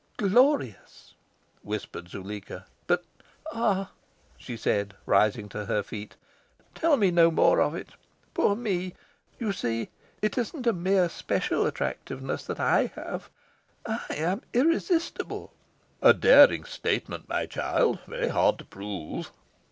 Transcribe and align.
"Glorious!" 0.17 1.13
whispered 1.61 2.09
Zuleika. 2.09 2.65
"But 2.87 3.05
ah," 3.53 3.91
she 4.35 4.57
said, 4.57 4.95
rising 5.05 5.47
to 5.49 5.65
her 5.65 5.83
feet, 5.83 6.15
"tell 6.73 6.97
me 6.97 7.11
no 7.11 7.29
more 7.29 7.61
of 7.61 7.75
it 7.75 7.89
poor 8.33 8.55
me! 8.55 8.95
You 9.37 9.51
see, 9.51 9.89
it 10.19 10.39
isn't 10.39 10.65
a 10.65 10.73
mere 10.73 11.07
special 11.07 11.67
attractiveness 11.67 12.45
that 12.45 12.59
I 12.59 12.91
have. 12.95 13.29
I 13.85 14.05
am 14.15 14.41
irresistible." 14.55 15.53
"A 16.01 16.15
daring 16.15 16.63
statement, 16.63 17.29
my 17.29 17.45
child 17.45 17.99
very 18.07 18.29
hard 18.29 18.57
to 18.57 18.65
prove." 18.65 19.29